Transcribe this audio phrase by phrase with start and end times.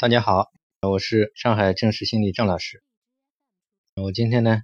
[0.00, 2.82] 大家好，我是上海正视心理郑老师。
[3.96, 4.62] 我今天呢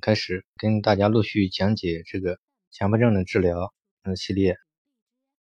[0.00, 2.38] 开始跟大家陆续讲解这个
[2.70, 3.74] 强迫症的治疗
[4.04, 4.56] 嗯系列。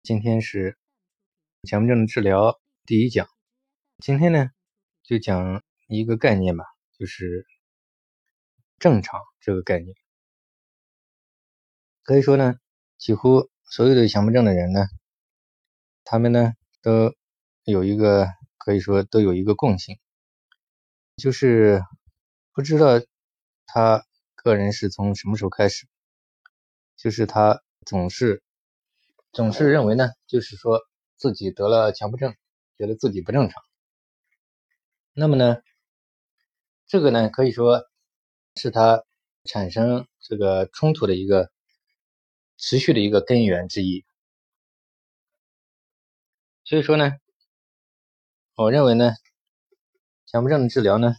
[0.03, 0.77] 今天是
[1.63, 3.29] 强迫症的治疗第一讲。
[3.99, 4.49] 今天呢
[5.03, 6.65] 就讲一个概念吧，
[6.97, 7.47] 就是
[8.79, 9.95] 正常这个概念。
[12.03, 12.55] 可以说呢，
[12.97, 14.87] 几乎所有的强迫症的人呢，
[16.03, 17.15] 他们呢都
[17.63, 18.27] 有一个。
[18.69, 19.97] 可以说都有一个共性，
[21.17, 21.81] 就是
[22.53, 23.01] 不知道
[23.65, 24.05] 他
[24.35, 25.87] 个人是从什么时候开始，
[26.95, 28.43] 就是他总是
[29.31, 30.81] 总是认为呢，就是说
[31.15, 32.35] 自己得了强迫症，
[32.77, 33.63] 觉得自己不正常。
[35.13, 35.63] 那么呢，
[36.85, 37.85] 这个呢可以说
[38.53, 39.03] 是他
[39.45, 41.49] 产生这个冲突的一个
[42.55, 44.05] 持续的一个根源之一。
[46.65, 47.17] 所以说呢。
[48.61, 49.13] 我认为呢，
[50.25, 51.15] 强迫症的治疗呢，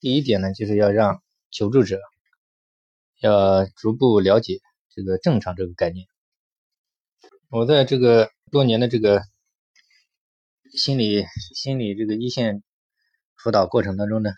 [0.00, 1.98] 第一点呢，就是要让求助者
[3.20, 4.60] 要逐步了解
[4.90, 6.06] 这个正常这个概念。
[7.48, 9.22] 我在这个多年的这个
[10.74, 12.62] 心理心理这个一线
[13.34, 14.32] 辅导过程当中呢，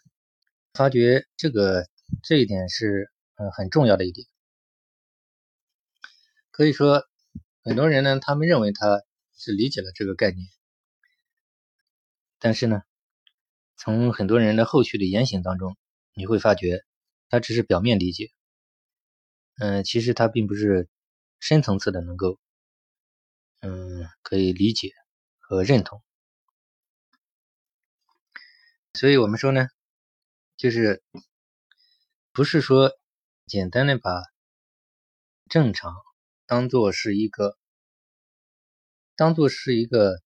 [0.72, 1.88] 发觉这个
[2.22, 4.24] 这一点是呃很重要的一点。
[6.52, 7.02] 可以说，
[7.64, 9.02] 很多人呢，他们认为他
[9.36, 10.46] 是理解了这个概念。
[12.38, 12.82] 但是呢，
[13.76, 15.76] 从很多人的后续的言行当中，
[16.14, 16.84] 你会发觉，
[17.28, 18.30] 他只是表面理解，
[19.58, 20.88] 嗯，其实他并不是
[21.40, 22.38] 深层次的能够，
[23.60, 24.92] 嗯，可以理解
[25.38, 26.02] 和认同。
[28.94, 29.68] 所以我们说呢，
[30.56, 31.02] 就是
[32.32, 32.92] 不是说
[33.46, 34.22] 简单的把
[35.48, 35.94] 正常
[36.46, 37.58] 当做是一个，
[39.16, 40.22] 当做是一个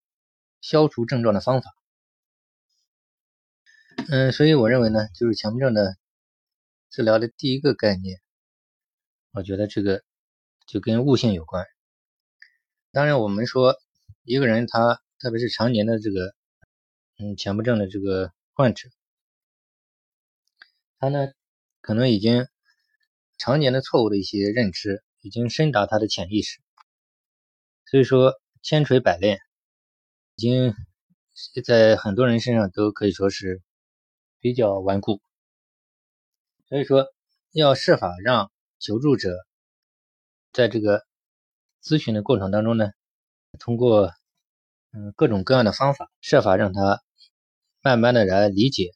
[0.61, 1.71] 消除症状的方法。
[4.09, 5.97] 嗯，所以我认为呢，就是强迫症的
[6.91, 8.21] 治疗的第一个概念，
[9.33, 10.03] 我觉得这个
[10.67, 11.65] 就跟悟性有关。
[12.91, 13.77] 当然，我们说
[14.25, 16.35] 一个人他特别是常年的这个
[17.19, 18.89] 嗯强迫症的这个患者，
[20.99, 21.29] 他呢
[21.81, 22.49] 可能已经
[23.39, 26.59] 常年的错误的一些认知已经深达他的潜意识，
[27.87, 29.39] 所以说千锤百炼，
[30.35, 30.75] 已经
[31.65, 33.63] 在很多人身上都可以说是。
[34.41, 35.21] 比较顽固，
[36.67, 37.07] 所以说
[37.53, 39.47] 要设法让求助者
[40.51, 41.05] 在这个
[41.83, 42.91] 咨询的过程当中呢，
[43.59, 44.13] 通过
[44.93, 47.03] 嗯各种各样的方法，设法让他
[47.83, 48.93] 慢慢的来理解，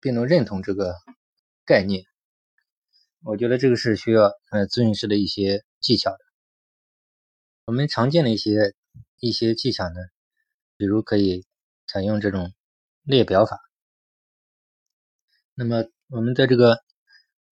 [0.00, 0.96] 并能认同这个
[1.64, 2.04] 概念。
[3.22, 6.18] 我觉得这个是需要呃咨询师的一些技巧的。
[7.66, 8.74] 我们常见的一些
[9.20, 9.94] 一些技巧呢，
[10.76, 11.46] 比如可以
[11.86, 12.52] 采用这种
[13.02, 13.60] 列表法。
[15.56, 16.82] 那么，我们在这个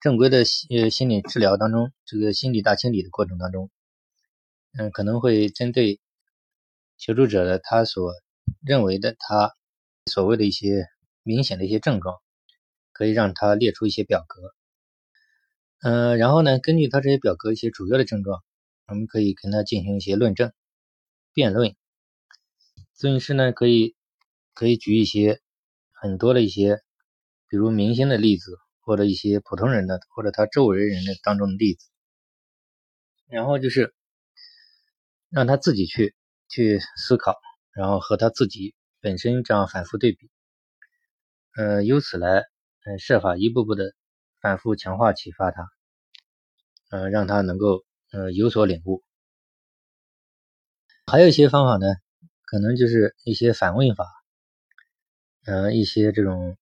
[0.01, 3.71] 正规的呃心理治疗当中，这个心理大清理的过程当中，
[4.77, 6.01] 嗯，可能会针对
[6.97, 8.11] 求助者的他所
[8.59, 9.53] 认为的他
[10.11, 10.85] 所谓的一些
[11.23, 12.17] 明显的一些症状，
[12.91, 14.53] 可以让他列出一些表格，
[15.79, 18.43] 嗯，然后呢，根据他这些表格一些主要的症状，
[18.87, 20.51] 我们可以跟他进行一些论证、
[21.33, 21.73] 辩论。
[22.97, 23.95] 咨询师呢，可以
[24.53, 25.39] 可以举一些
[25.93, 26.81] 很多的一些。
[27.53, 31.87] 比如明星的例子，或者一些普通人的，或者他周围人的当中的例子，
[33.27, 33.93] 然后就是
[35.29, 36.15] 让他自己去
[36.49, 37.35] 去思考，
[37.75, 40.31] 然后和他自己本身这样反复对比，
[41.55, 43.93] 呃，由此来呃设法一步步的
[44.41, 45.69] 反复强化启发他，
[46.89, 49.03] 呃，让他能够呃有所领悟。
[51.05, 51.85] 还有一些方法呢，
[52.45, 54.07] 可能就是一些反问法，
[55.45, 56.57] 呃，一些这种。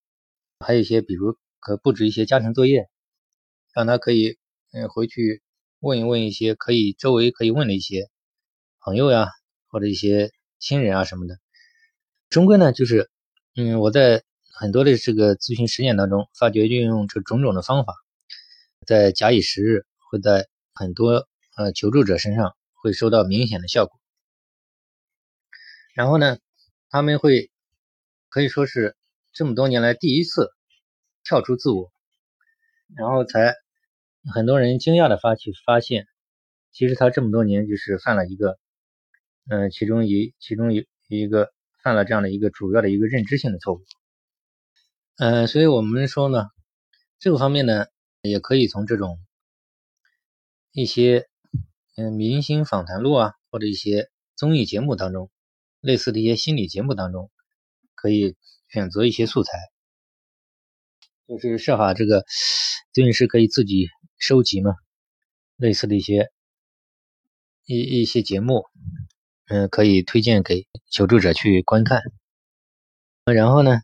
[0.62, 2.88] 还有一些，比如可布置一些家庭作业，
[3.74, 4.38] 让他可以
[4.72, 5.42] 嗯回去
[5.80, 8.10] 问一问一些可以周围可以问的一些
[8.80, 9.28] 朋友呀，
[9.68, 11.38] 或者一些亲人啊什么的。
[12.30, 13.10] 终归呢，就是
[13.56, 14.24] 嗯我在
[14.54, 17.94] 很多的这个咨询实践当中，发觉运用这种种的方法，
[18.86, 21.28] 在假以时日，会在很多
[21.58, 24.00] 呃求助者身上会收到明显的效果。
[25.94, 26.38] 然后呢，
[26.90, 27.52] 他们会
[28.30, 28.96] 可以说是。
[29.34, 30.52] 这么多年来第一次
[31.24, 31.92] 跳出自我，
[32.96, 33.56] 然后才
[34.34, 36.06] 很多人惊讶的发去发现，
[36.72, 38.60] 其实他这么多年就是犯了一个，
[39.50, 41.50] 嗯，其中一其中一一个
[41.82, 43.82] 犯了这样的一个主要的一个认知性的错误，
[45.18, 46.50] 嗯，所以我们说呢，
[47.18, 47.86] 这个方面呢，
[48.24, 49.18] 也可以从这种
[50.74, 51.30] 一些
[51.96, 55.32] 嗯明星访谈录啊，或者一些综艺节目当中，
[55.80, 57.32] 类似的一些心理节目当中，
[57.96, 58.36] 可以。
[58.72, 59.52] 选择一些素材，
[61.28, 62.24] 就是设法这个
[62.94, 64.74] 咨询师可以自己收集嘛，
[65.58, 66.32] 类似的一些
[67.66, 68.66] 一一些节目，
[69.48, 72.02] 嗯，可以推荐给求助者去观看。
[73.26, 73.82] 然后呢，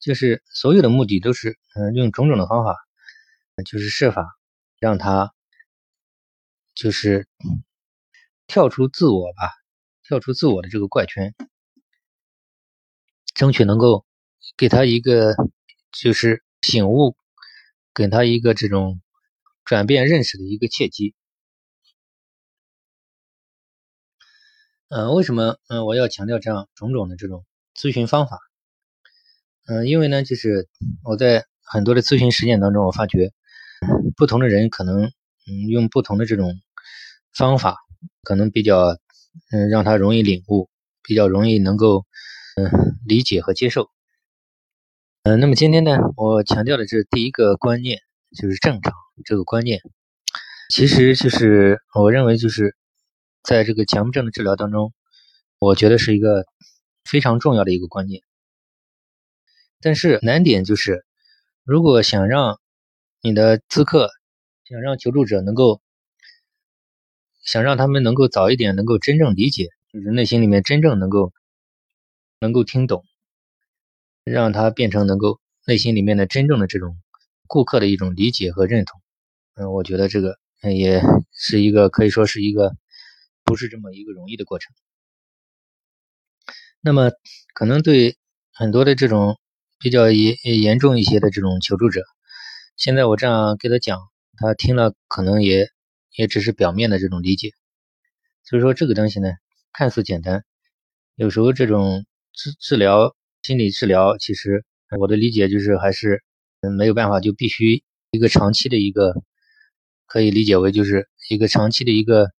[0.00, 2.76] 就是所有的目的都是，嗯，用种种的方法，
[3.64, 4.24] 就是设法
[4.78, 5.34] 让他
[6.74, 7.28] 就是
[8.46, 9.50] 跳出自我吧，
[10.02, 11.34] 跳出自我的这个怪圈，
[13.34, 14.06] 争取能够
[14.56, 15.34] 给他一个
[15.92, 17.16] 就是醒悟，
[17.94, 19.00] 给他一个这种
[19.64, 21.14] 转变认识的一个契机。
[24.88, 27.44] 嗯，为什么嗯我要强调这样种种的这种
[27.76, 28.38] 咨询方法？
[29.66, 30.66] 嗯，因为呢，就是
[31.04, 33.32] 我在很多的咨询实践当中，我发觉
[34.16, 35.04] 不同的人可能
[35.46, 36.58] 嗯用不同的这种
[37.34, 37.76] 方法，
[38.22, 38.96] 可能比较
[39.52, 40.70] 嗯让他容易领悟，
[41.02, 42.06] 比较容易能够
[42.56, 43.90] 嗯理解和接受。
[45.28, 48.00] 嗯，那么今天呢，我强调的是第一个观念，
[48.34, 48.94] 就是正常
[49.26, 49.82] 这个观念，
[50.70, 52.74] 其实就是我认为就是
[53.42, 54.94] 在这个强迫症的治疗当中，
[55.58, 56.46] 我觉得是一个
[57.04, 58.22] 非常重要的一个观念。
[59.82, 61.04] 但是难点就是，
[61.62, 62.58] 如果想让
[63.20, 64.08] 你的咨客，
[64.64, 65.82] 想让求助者能够，
[67.44, 71.34] 想让他们能够早一点能够真正理解，就是内心里面真正能够
[72.40, 73.04] 能够听懂，
[74.30, 76.96] 让他变成能够内心里面的真正的这种
[77.46, 79.00] 顾客的一种理解和认同，
[79.54, 81.02] 嗯，我觉得这个嗯也
[81.32, 82.76] 是一个可以说是一个
[83.44, 84.74] 不是这么一个容易的过程。
[86.80, 87.10] 那么
[87.54, 88.16] 可能对
[88.52, 89.38] 很多的这种。
[89.80, 92.02] 比较严严重一些的这种求助者，
[92.76, 94.00] 现在我这样给他讲，
[94.36, 95.68] 他听了可能也
[96.16, 97.52] 也只是表面的这种理解。
[98.42, 99.30] 所以说这个东西呢，
[99.72, 100.42] 看似简单，
[101.14, 104.64] 有时候这种治治疗心理治疗，其实
[104.98, 106.22] 我的理解就是还是
[106.60, 109.14] 嗯没有办法，就必须一个长期的一个
[110.06, 112.30] 可以理解为就是一个长期的一个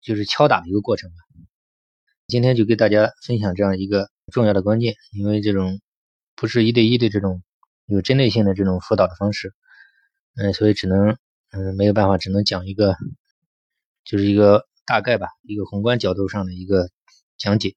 [0.00, 1.16] 就是敲打的一个过程吧。
[2.26, 5.80] 今天就给大家分享这样一个重要的关键，因为这种。
[6.36, 7.42] 不是一对一的这种
[7.84, 9.52] 有针对性的这种辅导的方式，
[10.36, 11.18] 嗯，所以只能
[11.50, 12.96] 嗯没有办法，只能讲一个，
[14.04, 16.88] 就是一个大概吧，一个宏观角度上的一个
[17.36, 17.74] 讲解。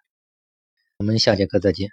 [0.95, 1.89] 我们下节课再见。